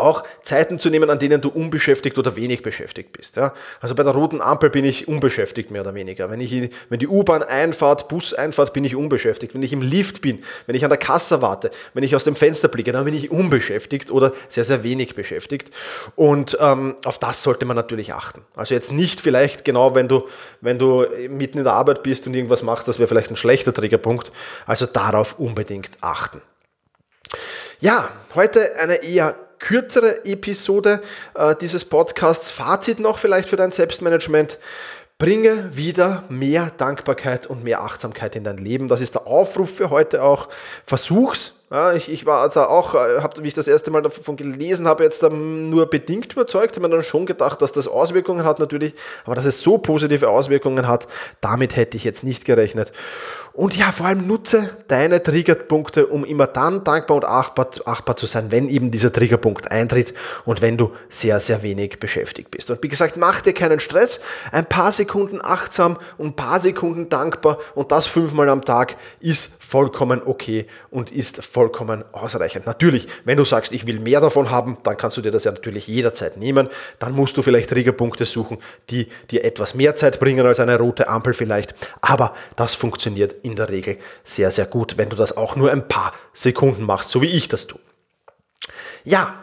auch 0.00 0.24
Zeiten 0.42 0.78
zu 0.78 0.90
nehmen, 0.90 1.10
an 1.10 1.18
denen 1.18 1.40
du 1.40 1.48
unbeschäftigt 1.48 2.18
oder 2.18 2.36
wenig 2.36 2.62
beschäftigt 2.62 3.12
bist. 3.12 3.36
Ja? 3.36 3.54
Also 3.80 3.94
bei 3.94 4.02
der 4.02 4.12
roten 4.12 4.40
Ampel 4.40 4.70
bin 4.70 4.84
ich 4.84 5.08
unbeschäftigt 5.08 5.70
mehr 5.70 5.82
oder 5.82 5.94
weniger. 5.94 6.30
Wenn, 6.30 6.40
ich, 6.40 6.70
wenn 6.88 6.98
die 6.98 7.08
U-Bahn 7.08 7.42
einfahrt, 7.42 8.08
Bus 8.08 8.34
einfahrt, 8.34 8.72
bin 8.72 8.84
ich 8.84 8.96
unbeschäftigt. 8.96 9.54
Wenn 9.54 9.62
ich 9.62 9.72
im 9.72 9.82
Lift 9.82 10.22
bin, 10.22 10.42
wenn 10.66 10.74
ich 10.74 10.84
an 10.84 10.90
der 10.90 10.98
Kasse 10.98 11.42
warte, 11.42 11.70
wenn 11.94 12.02
ich 12.02 12.16
aus 12.16 12.24
dem 12.24 12.36
Fenster 12.36 12.68
blicke, 12.68 12.92
dann 12.92 13.04
bin 13.04 13.14
ich 13.14 13.30
unbeschäftigt 13.30 14.10
oder 14.10 14.32
sehr, 14.48 14.64
sehr 14.64 14.82
wenig 14.82 15.14
beschäftigt. 15.14 15.70
Und 16.16 16.56
ähm, 16.60 16.96
auf 17.04 17.18
das 17.18 17.42
sollte 17.42 17.64
man 17.64 17.76
natürlich 17.76 18.12
achten. 18.12 18.42
Also 18.54 18.74
jetzt 18.74 18.92
nicht 18.92 19.20
vielleicht 19.20 19.64
genau, 19.64 19.94
wenn 19.94 20.08
du, 20.08 20.26
wenn 20.60 20.78
du 20.78 21.06
mitten 21.28 21.58
in 21.58 21.64
der 21.64 21.74
Arbeit 21.74 22.02
bist 22.02 22.26
und 22.26 22.34
irgendwas 22.34 22.62
machst, 22.62 22.88
das 22.88 22.98
wäre 22.98 23.08
vielleicht 23.08 23.30
ein 23.30 23.36
schlechter 23.36 23.72
Triggerpunkt. 23.72 24.32
Also 24.66 24.86
darauf 24.86 25.38
unbedingt 25.38 25.90
achten. 26.00 26.40
Ja, 27.80 28.10
heute 28.34 28.76
eine 28.78 29.02
eher 29.02 29.36
kürzere 29.60 30.24
Episode 30.24 31.00
äh, 31.34 31.54
dieses 31.60 31.84
Podcasts. 31.84 32.50
Fazit 32.50 32.98
noch 32.98 33.18
vielleicht 33.18 33.48
für 33.48 33.56
dein 33.56 33.70
Selbstmanagement. 33.70 34.58
Bringe 35.18 35.76
wieder 35.76 36.24
mehr 36.30 36.72
Dankbarkeit 36.78 37.46
und 37.46 37.62
mehr 37.62 37.82
Achtsamkeit 37.82 38.34
in 38.34 38.42
dein 38.42 38.56
Leben. 38.56 38.88
Das 38.88 39.00
ist 39.00 39.14
der 39.14 39.26
Aufruf 39.26 39.76
für 39.76 39.90
heute 39.90 40.22
auch. 40.22 40.48
Versuch's 40.84 41.59
ja, 41.72 41.92
ich, 41.92 42.10
ich 42.10 42.26
war 42.26 42.48
da 42.48 42.66
auch, 42.66 42.96
äh, 42.96 43.20
hab, 43.22 43.40
wie 43.40 43.46
ich 43.46 43.54
das 43.54 43.68
erste 43.68 43.92
Mal 43.92 44.02
davon 44.02 44.36
gelesen 44.36 44.88
habe, 44.88 45.04
jetzt 45.04 45.22
nur 45.22 45.86
bedingt 45.86 46.32
überzeugt, 46.32 46.74
habe 46.74 46.88
mir 46.88 46.96
dann 46.96 47.04
schon 47.04 47.26
gedacht, 47.26 47.62
dass 47.62 47.70
das 47.70 47.86
Auswirkungen 47.86 48.44
hat 48.44 48.58
natürlich, 48.58 48.92
aber 49.24 49.36
dass 49.36 49.44
es 49.44 49.60
so 49.60 49.78
positive 49.78 50.28
Auswirkungen 50.28 50.88
hat, 50.88 51.06
damit 51.40 51.76
hätte 51.76 51.96
ich 51.96 52.02
jetzt 52.02 52.24
nicht 52.24 52.44
gerechnet. 52.44 52.90
Und 53.52 53.76
ja, 53.76 53.92
vor 53.92 54.06
allem 54.06 54.26
nutze 54.26 54.70
deine 54.88 55.22
Triggerpunkte, 55.22 56.06
um 56.06 56.24
immer 56.24 56.48
dann 56.48 56.82
dankbar 56.82 57.18
und 57.18 57.24
achtbar, 57.24 57.68
achtbar 57.84 58.16
zu 58.16 58.26
sein, 58.26 58.50
wenn 58.50 58.68
eben 58.68 58.90
dieser 58.90 59.12
Triggerpunkt 59.12 59.70
eintritt 59.70 60.12
und 60.44 60.62
wenn 60.62 60.76
du 60.76 60.90
sehr, 61.08 61.38
sehr 61.38 61.62
wenig 61.62 62.00
beschäftigt 62.00 62.50
bist. 62.50 62.70
Und 62.70 62.82
wie 62.82 62.88
gesagt, 62.88 63.16
mach 63.16 63.42
dir 63.42 63.52
keinen 63.52 63.78
Stress, 63.78 64.20
ein 64.50 64.66
paar 64.66 64.90
Sekunden 64.90 65.40
achtsam 65.40 65.98
und 66.18 66.28
ein 66.28 66.36
paar 66.36 66.58
Sekunden 66.58 67.08
dankbar 67.08 67.58
und 67.76 67.92
das 67.92 68.06
fünfmal 68.06 68.48
am 68.48 68.64
Tag 68.64 68.96
ist 69.20 69.52
vollkommen 69.62 70.22
okay 70.24 70.66
und 70.90 71.12
ist 71.12 71.44
vollkommen 71.44 71.59
ausreichend. 72.12 72.66
Natürlich, 72.66 73.06
wenn 73.24 73.36
du 73.36 73.44
sagst, 73.44 73.72
ich 73.72 73.86
will 73.86 74.00
mehr 74.00 74.20
davon 74.20 74.50
haben, 74.50 74.78
dann 74.82 74.96
kannst 74.96 75.16
du 75.16 75.22
dir 75.22 75.30
das 75.30 75.44
ja 75.44 75.52
natürlich 75.52 75.86
jederzeit 75.86 76.36
nehmen. 76.36 76.68
Dann 76.98 77.12
musst 77.12 77.36
du 77.36 77.42
vielleicht 77.42 77.70
Triggerpunkte 77.70 78.24
suchen, 78.24 78.58
die 78.90 79.08
dir 79.30 79.44
etwas 79.44 79.74
mehr 79.74 79.96
Zeit 79.96 80.20
bringen 80.20 80.46
als 80.46 80.60
eine 80.60 80.78
rote 80.78 81.08
Ampel 81.08 81.34
vielleicht. 81.34 81.74
Aber 82.00 82.34
das 82.56 82.74
funktioniert 82.74 83.34
in 83.42 83.56
der 83.56 83.68
Regel 83.68 83.98
sehr, 84.24 84.50
sehr 84.50 84.66
gut, 84.66 84.96
wenn 84.96 85.08
du 85.08 85.16
das 85.16 85.36
auch 85.36 85.56
nur 85.56 85.70
ein 85.70 85.88
paar 85.88 86.12
Sekunden 86.32 86.84
machst, 86.84 87.10
so 87.10 87.22
wie 87.22 87.26
ich 87.26 87.48
das 87.48 87.66
tue. 87.66 87.80
Ja, 89.04 89.34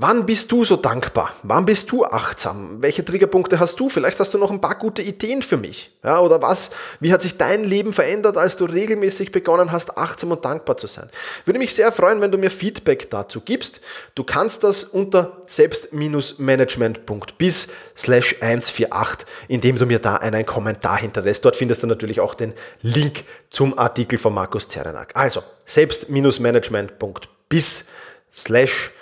Wann 0.00 0.26
bist 0.26 0.52
du 0.52 0.64
so 0.64 0.76
dankbar? 0.76 1.32
Wann 1.42 1.66
bist 1.66 1.90
du 1.90 2.04
achtsam? 2.04 2.80
Welche 2.80 3.04
Triggerpunkte 3.04 3.58
hast 3.58 3.80
du? 3.80 3.88
Vielleicht 3.88 4.20
hast 4.20 4.32
du 4.32 4.38
noch 4.38 4.52
ein 4.52 4.60
paar 4.60 4.78
gute 4.78 5.02
Ideen 5.02 5.42
für 5.42 5.56
mich. 5.56 5.90
Ja, 6.04 6.20
oder 6.20 6.40
was? 6.40 6.70
Wie 7.00 7.12
hat 7.12 7.20
sich 7.20 7.36
dein 7.36 7.64
Leben 7.64 7.92
verändert, 7.92 8.36
als 8.36 8.56
du 8.56 8.66
regelmäßig 8.66 9.32
begonnen 9.32 9.72
hast, 9.72 9.98
achtsam 9.98 10.30
und 10.30 10.44
dankbar 10.44 10.76
zu 10.76 10.86
sein? 10.86 11.10
Würde 11.46 11.58
mich 11.58 11.74
sehr 11.74 11.90
freuen, 11.90 12.20
wenn 12.20 12.30
du 12.30 12.38
mir 12.38 12.52
Feedback 12.52 13.10
dazu 13.10 13.40
gibst. 13.40 13.80
Du 14.14 14.22
kannst 14.22 14.62
das 14.62 14.84
unter 14.84 15.38
selbst-management.bis 15.48 17.66
slash 17.96 18.36
148, 18.40 19.26
indem 19.48 19.80
du 19.80 19.86
mir 19.86 19.98
da 19.98 20.14
einen 20.14 20.46
Kommentar 20.46 20.98
hinterlässt. 20.98 21.44
Dort 21.44 21.56
findest 21.56 21.82
du 21.82 21.88
natürlich 21.88 22.20
auch 22.20 22.34
den 22.34 22.54
Link 22.82 23.24
zum 23.50 23.76
Artikel 23.76 24.20
von 24.20 24.32
Markus 24.32 24.68
Zerenak. 24.68 25.10
Also, 25.14 25.42
selbst-management.bis 25.64 27.86
slash 28.32 28.92
148 28.92 28.97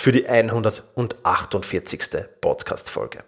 für 0.00 0.12
die 0.12 0.28
148. 0.28 2.00
Podcast-Folge. 2.40 3.24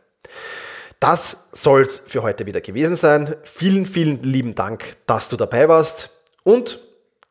Das 1.00 1.48
soll 1.52 1.82
es 1.82 1.98
für 1.98 2.22
heute 2.22 2.46
wieder 2.46 2.60
gewesen 2.60 2.94
sein. 2.96 3.34
Vielen, 3.42 3.84
vielen 3.84 4.22
lieben 4.22 4.54
Dank, 4.54 4.96
dass 5.06 5.28
du 5.28 5.36
dabei 5.36 5.68
warst 5.68 6.10
und 6.44 6.78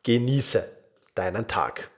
genieße 0.02 0.68
deinen 1.14 1.46
Tag. 1.46 1.90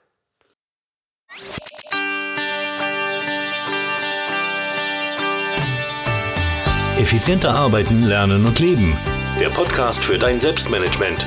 Effizienter 6.99 7.50
arbeiten, 7.50 8.04
lernen 8.04 8.46
und 8.46 8.58
leben. 8.58 8.96
Der 9.40 9.49
Podcast 9.49 10.04
für 10.04 10.18
dein 10.18 10.38
Selbstmanagement. 10.38 11.26